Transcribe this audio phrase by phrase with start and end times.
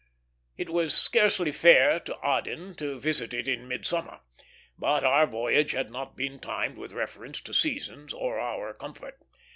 [0.57, 4.21] It was scarcely fair to Aden to visit it in midsummer,
[4.75, 9.19] but our voyage had not been timed with reference to seasons or our comfort.